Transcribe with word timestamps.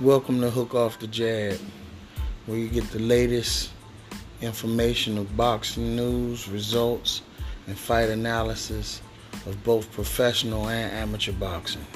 Welcome 0.00 0.40
to 0.40 0.50
Hook 0.50 0.74
Off 0.74 0.98
the 0.98 1.06
Jab, 1.06 1.56
where 2.46 2.58
you 2.58 2.68
get 2.68 2.90
the 2.90 2.98
latest 2.98 3.70
information 4.42 5.16
of 5.16 5.36
boxing 5.36 5.94
news, 5.94 6.48
results, 6.48 7.22
and 7.68 7.78
fight 7.78 8.08
analysis 8.08 9.00
of 9.46 9.62
both 9.62 9.92
professional 9.92 10.68
and 10.68 10.92
amateur 10.92 11.30
boxing. 11.30 11.86